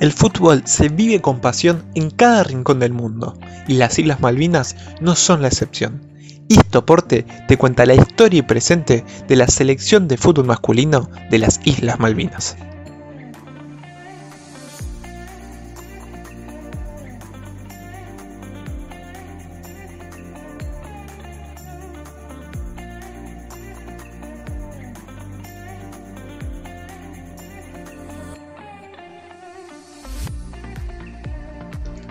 El 0.00 0.12
fútbol 0.12 0.62
se 0.64 0.88
vive 0.88 1.20
con 1.20 1.40
pasión 1.40 1.84
en 1.94 2.10
cada 2.10 2.42
rincón 2.42 2.80
del 2.80 2.92
mundo 2.92 3.38
y 3.68 3.74
las 3.74 3.98
Islas 3.98 4.20
Malvinas 4.20 4.76
no 5.00 5.14
son 5.14 5.42
la 5.42 5.48
excepción. 5.48 6.02
Istoporte 6.48 7.24
te 7.48 7.56
cuenta 7.56 7.86
la 7.86 7.94
historia 7.94 8.40
y 8.40 8.42
presente 8.42 9.04
de 9.28 9.36
la 9.36 9.46
selección 9.46 10.08
de 10.08 10.16
fútbol 10.16 10.46
masculino 10.46 11.08
de 11.30 11.38
las 11.38 11.60
Islas 11.64 11.98
Malvinas. 12.00 12.56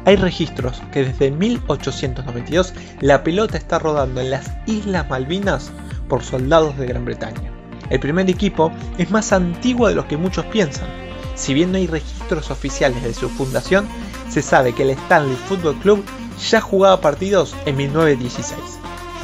Hay 0.06 0.16
registros 0.16 0.82
que 0.92 1.06
desde 1.06 1.30
1892 1.30 2.74
la 3.02 3.24
pelota 3.24 3.58
está 3.58 3.78
rodando 3.78 4.20
en 4.22 4.32
las 4.32 4.52
Islas 4.66 5.08
Malvinas 5.10 5.72
por 6.10 6.24
soldados 6.24 6.78
de 6.78 6.88
Gran 6.88 7.06
Bretaña. 7.06 7.52
El 7.92 8.00
primer 8.00 8.30
equipo 8.30 8.72
es 8.98 9.12
más 9.12 9.32
antiguo 9.32 9.88
de 9.88 9.96
lo 9.96 10.08
que 10.08 10.18
muchos 10.18 10.46
piensan. 10.46 10.88
Si 11.36 11.54
bien 11.54 11.72
no 11.72 11.78
hay 11.78 11.88
registros 11.88 12.50
oficiales 12.50 13.04
de 13.04 13.14
su 13.14 13.30
fundación, 13.30 13.88
se 14.30 14.42
sabe 14.42 14.74
que 14.74 14.84
el 14.84 14.92
Stanley 14.92 15.36
Football 15.36 15.80
Club 15.80 16.04
ya 16.50 16.62
jugaba 16.62 17.00
partidos 17.00 17.56
en 17.66 17.78
1916. 17.78 18.60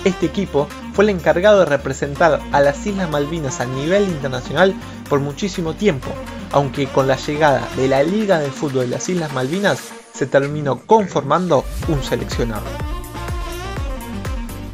Este 0.06 0.28
equipo 0.28 0.68
fue 0.94 1.06
el 1.06 1.10
encargado 1.10 1.60
de 1.60 1.66
representar 1.66 2.40
a 2.52 2.62
las 2.62 2.86
Islas 2.86 3.10
Malvinas 3.10 3.62
a 3.62 3.66
nivel 3.66 4.04
internacional 4.04 4.76
por 5.10 5.22
muchísimo 5.22 5.74
tiempo, 5.74 6.10
aunque 6.52 6.88
con 6.88 7.08
la 7.08 7.18
llegada 7.18 7.68
de 7.76 7.88
la 7.88 8.04
Liga 8.04 8.40
de 8.40 8.52
Fútbol 8.52 8.82
de 8.82 8.96
las 8.96 9.10
Islas 9.10 9.34
Malvinas 9.34 9.97
se 10.18 10.26
terminó 10.26 10.80
conformando 10.80 11.64
un 11.88 12.04
seleccionado. 12.04 12.66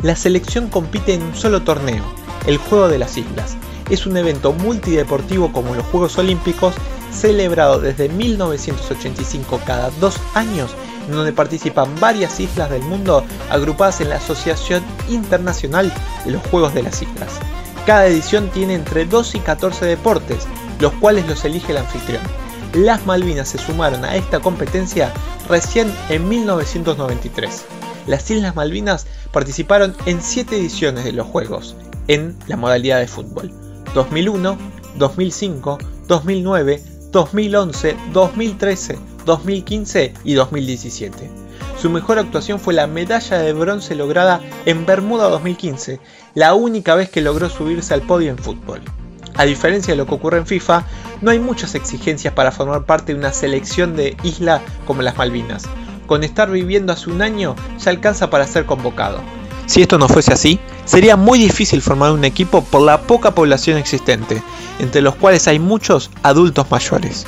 La 0.01 0.15
selección 0.15 0.69
compite 0.69 1.13
en 1.13 1.23
un 1.23 1.35
solo 1.35 1.63
torneo, 1.63 2.03
el 2.47 2.57
Juego 2.57 2.87
de 2.87 2.97
las 2.97 3.17
Islas. 3.17 3.57
Es 3.89 4.05
un 4.05 4.15
evento 4.15 4.53
multideportivo 4.53 5.51
como 5.51 5.75
los 5.75 5.85
Juegos 5.87 6.17
Olímpicos, 6.17 6.73
celebrado 7.11 7.79
desde 7.79 8.09
1985 8.09 9.61
cada 9.65 9.91
dos 9.99 10.15
años, 10.33 10.71
en 11.07 11.15
donde 11.15 11.33
participan 11.33 11.89
varias 11.99 12.39
islas 12.39 12.69
del 12.69 12.81
mundo 12.81 13.23
agrupadas 13.49 13.99
en 14.01 14.09
la 14.09 14.15
Asociación 14.15 14.81
Internacional 15.09 15.93
de 16.25 16.31
los 16.31 16.41
Juegos 16.47 16.73
de 16.73 16.83
las 16.83 17.01
Islas. 17.01 17.39
Cada 17.85 18.07
edición 18.07 18.49
tiene 18.49 18.75
entre 18.75 19.05
2 19.05 19.35
y 19.35 19.39
14 19.39 19.85
deportes, 19.85 20.47
los 20.79 20.93
cuales 20.93 21.27
los 21.27 21.43
elige 21.43 21.73
el 21.73 21.79
anfitrión 21.79 22.21
las 22.73 23.05
Malvinas 23.05 23.49
se 23.49 23.57
sumaron 23.57 24.03
a 24.03 24.15
esta 24.15 24.39
competencia 24.39 25.13
recién 25.47 25.93
en 26.09 26.27
1993. 26.27 27.65
Las 28.07 28.29
Islas 28.29 28.55
Malvinas 28.55 29.05
participaron 29.31 29.95
en 30.05 30.21
7 30.21 30.57
ediciones 30.57 31.03
de 31.05 31.13
los 31.13 31.27
Juegos, 31.27 31.75
en 32.07 32.35
la 32.47 32.57
modalidad 32.57 32.99
de 32.99 33.07
fútbol. 33.07 33.51
2001, 33.93 34.57
2005, 34.97 35.77
2009, 36.07 36.83
2011, 37.11 37.95
2013, 38.11 38.99
2015 39.25 40.13
y 40.23 40.33
2017. 40.33 41.29
Su 41.79 41.89
mejor 41.89 42.17
actuación 42.17 42.59
fue 42.59 42.73
la 42.73 42.87
medalla 42.87 43.37
de 43.37 43.53
bronce 43.53 43.93
lograda 43.95 44.41
en 44.65 44.85
Bermuda 44.85 45.29
2015, 45.29 45.99
la 46.33 46.53
única 46.53 46.95
vez 46.95 47.09
que 47.09 47.21
logró 47.21 47.49
subirse 47.49 47.93
al 47.93 48.01
podio 48.01 48.31
en 48.31 48.37
fútbol. 48.37 48.81
A 49.35 49.45
diferencia 49.45 49.93
de 49.93 49.97
lo 49.97 50.05
que 50.05 50.13
ocurre 50.13 50.37
en 50.37 50.45
FIFA, 50.45 50.85
no 51.21 51.31
hay 51.31 51.39
muchas 51.39 51.75
exigencias 51.75 52.33
para 52.33 52.51
formar 52.51 52.85
parte 52.85 53.13
de 53.13 53.19
una 53.19 53.33
selección 53.33 53.95
de 53.95 54.15
isla 54.23 54.61
como 54.85 55.01
las 55.01 55.17
Malvinas. 55.17 55.63
Con 56.05 56.23
estar 56.23 56.51
viviendo 56.51 56.93
hace 56.93 57.09
un 57.09 57.21
año 57.21 57.55
ya 57.79 57.91
alcanza 57.91 58.29
para 58.29 58.45
ser 58.45 58.65
convocado. 58.65 59.21
Si 59.65 59.81
esto 59.81 59.97
no 59.97 60.07
fuese 60.07 60.33
así, 60.33 60.59
sería 60.85 61.15
muy 61.15 61.39
difícil 61.39 61.81
formar 61.81 62.11
un 62.11 62.25
equipo 62.25 62.63
por 62.63 62.81
la 62.81 63.01
poca 63.01 63.31
población 63.31 63.77
existente, 63.77 64.43
entre 64.79 65.01
los 65.01 65.15
cuales 65.15 65.47
hay 65.47 65.57
muchos 65.57 66.11
adultos 66.21 66.69
mayores. 66.69 67.25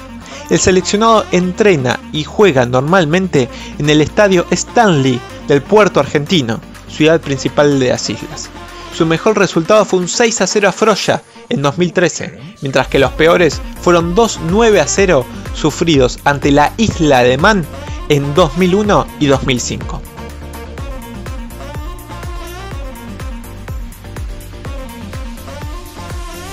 El 0.49 0.59
seleccionado 0.59 1.25
entrena 1.31 1.99
y 2.11 2.23
juega 2.23 2.65
normalmente 2.65 3.49
en 3.79 3.89
el 3.89 4.01
estadio 4.01 4.45
Stanley 4.51 5.19
del 5.47 5.61
puerto 5.61 5.99
argentino, 5.99 6.59
ciudad 6.87 7.19
principal 7.19 7.79
de 7.79 7.89
las 7.89 8.09
islas. 8.09 8.49
Su 8.95 9.05
mejor 9.05 9.37
resultado 9.37 9.83
fue 9.83 9.99
un 9.99 10.07
6 10.07 10.39
a 10.39 10.47
0 10.47 10.69
a 10.69 10.71
Froya 10.71 11.21
en 11.49 11.61
2013, 11.61 12.55
mientras 12.61 12.87
que 12.87 12.97
los 12.97 13.11
peores 13.11 13.61
fueron 13.81 14.15
dos 14.15 14.39
9 14.49 14.79
a 14.79 14.87
0 14.87 15.25
sufridos 15.53 16.19
ante 16.23 16.49
la 16.49 16.71
isla 16.77 17.21
de 17.21 17.37
Man 17.37 17.65
en 18.07 18.33
2001 18.33 19.05
y 19.19 19.25
2005. 19.25 20.01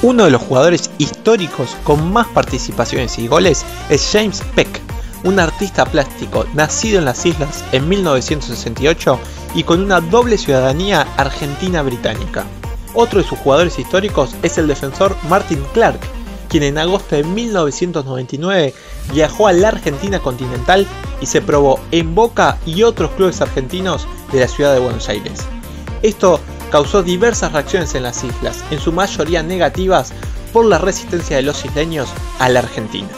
Uno 0.03 0.25
de 0.25 0.33
los 0.33 0.43
jugadores 0.43 0.91
históricos 0.99 1.77
con 1.85 2.13
más 2.13 2.27
participaciones 2.27 3.21
y 3.21 3.29
goles 3.29 3.65
es 3.89 4.11
James 4.13 4.43
Peck, 4.57 4.81
un 5.23 5.39
artista 5.39 5.85
plástico 5.85 6.45
nacido 6.55 6.99
en 6.99 7.05
las 7.05 7.25
islas 7.25 7.65
en 7.71 7.89
1968 7.89 9.21
y 9.55 9.65
con 9.65 9.83
una 9.83 10.01
doble 10.01 10.39
ciudadanía 10.39 11.07
argentina-británica. 11.17 12.45
Otro 12.95 13.23
de 13.23 13.29
sus 13.29 13.39
jugadores 13.39 13.79
históricos 13.79 14.35
es 14.43 14.59
el 14.59 14.67
defensor 14.67 15.17
Martin 15.29 15.63
Clark, 15.73 16.01
quien 16.49 16.63
en 16.65 16.79
agosto 16.79 17.17
de 17.17 17.25
1999 17.25 18.75
viajó 19.13 19.49
a 19.49 19.53
la 19.53 19.69
Argentina 19.69 20.19
continental 20.19 20.87
y 21.21 21.27
se 21.27 21.41
probó 21.41 21.81
en 21.91 22.15
Boca 22.15 22.59
y 22.67 22.83
otros 22.83 23.11
clubes 23.13 23.41
argentinos 23.41 24.07
de 24.33 24.41
la 24.41 24.49
ciudad 24.49 24.75
de 24.75 24.81
Buenos 24.81 25.09
Aires. 25.09 25.47
Esto 26.03 26.41
causó 26.71 27.03
diversas 27.03 27.53
reacciones 27.53 27.95
en 27.95 28.03
las 28.03 28.25
islas, 28.25 28.65
en 28.71 28.81
su 28.81 28.93
mayoría 28.93 29.43
negativas 29.43 30.13
por 30.53 30.67
la 30.67 30.79
resistencia 30.79 31.37
de 31.37 31.43
los 31.43 31.65
isleños 31.65 32.09
a 32.39 32.49
la 32.49 32.61
Argentina. 32.61 33.09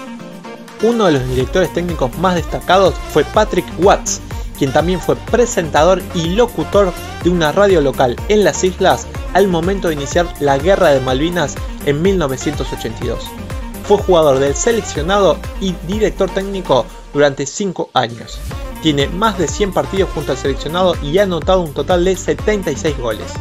Uno 0.82 1.06
de 1.06 1.12
los 1.12 1.28
directores 1.28 1.72
técnicos 1.72 2.16
más 2.18 2.34
destacados 2.34 2.94
fue 3.12 3.24
Patrick 3.24 3.66
Watts, 3.78 4.20
quien 4.58 4.72
también 4.72 5.00
fue 5.00 5.16
presentador 5.16 6.02
y 6.14 6.30
locutor 6.30 6.92
de 7.22 7.30
una 7.30 7.52
radio 7.52 7.80
local 7.80 8.16
en 8.28 8.44
las 8.44 8.64
islas 8.64 9.06
al 9.32 9.48
momento 9.48 9.88
de 9.88 9.94
iniciar 9.94 10.26
la 10.40 10.58
Guerra 10.58 10.90
de 10.90 11.00
Malvinas 11.00 11.54
en 11.86 12.00
1982. 12.02 13.18
Fue 13.86 13.98
jugador 13.98 14.38
del 14.38 14.54
seleccionado 14.54 15.36
y 15.60 15.74
director 15.86 16.30
técnico 16.30 16.86
durante 17.12 17.46
5 17.46 17.90
años. 17.92 18.38
Tiene 18.82 19.08
más 19.08 19.38
de 19.38 19.48
100 19.48 19.72
partidos 19.72 20.10
junto 20.14 20.32
al 20.32 20.38
seleccionado 20.38 20.96
y 21.02 21.18
ha 21.18 21.24
anotado 21.24 21.60
un 21.60 21.74
total 21.74 22.04
de 22.04 22.16
76 22.16 22.98
goles. 22.98 23.32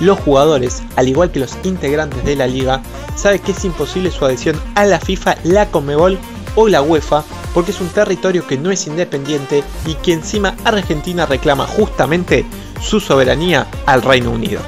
Los 0.00 0.18
jugadores, 0.20 0.82
al 0.96 1.08
igual 1.08 1.30
que 1.30 1.40
los 1.40 1.56
integrantes 1.62 2.24
de 2.24 2.34
la 2.34 2.46
liga, 2.46 2.82
saben 3.16 3.40
que 3.40 3.52
es 3.52 3.64
imposible 3.64 4.10
su 4.10 4.24
adhesión 4.24 4.60
a 4.74 4.86
la 4.86 4.98
FIFA, 4.98 5.36
la 5.44 5.70
Comebol 5.70 6.18
o 6.56 6.68
la 6.68 6.80
UEFA 6.80 7.22
porque 7.54 7.70
es 7.72 7.80
un 7.80 7.88
territorio 7.88 8.46
que 8.46 8.58
no 8.58 8.70
es 8.70 8.86
independiente 8.86 9.64
y 9.86 9.94
que 9.94 10.12
encima 10.12 10.54
Argentina 10.64 11.26
reclama 11.26 11.66
justamente 11.66 12.44
su 12.80 13.00
soberanía 13.00 13.66
al 13.86 14.02
Reino 14.02 14.30
Unido. 14.30 14.60